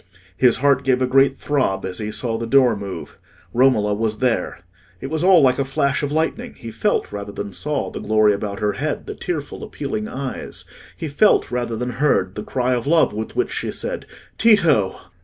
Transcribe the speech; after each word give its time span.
His 0.35 0.57
heart 0.57 0.83
gave 0.83 0.99
a 0.99 1.05
great 1.05 1.37
throb 1.37 1.85
as 1.85 1.99
he 1.99 2.11
saw 2.11 2.35
the 2.39 2.47
door 2.47 2.75
move: 2.75 3.19
Romola 3.53 3.93
was 3.93 4.17
there. 4.17 4.61
It 4.99 5.11
was 5.11 5.23
all 5.23 5.41
like 5.43 5.59
a 5.59 5.63
flash 5.63 6.01
of 6.01 6.11
lightning: 6.11 6.55
he 6.55 6.71
felt, 6.71 7.11
rather 7.11 7.31
than 7.31 7.51
saw, 7.53 7.91
the 7.91 7.99
glory 7.99 8.33
about 8.33 8.61
her 8.61 8.73
head, 8.73 9.05
the 9.05 9.13
tearful 9.13 9.63
appealing 9.63 10.07
eyes; 10.07 10.65
he 10.97 11.07
felt, 11.07 11.51
rather 11.51 11.75
than 11.77 11.91
heard, 11.91 12.33
the 12.33 12.41
cry 12.41 12.73
of 12.73 12.87
love 12.87 13.13
with 13.13 13.35
which 13.35 13.51
she 13.53 13.69
said, 13.69 14.07
"Tito!" 14.39 14.99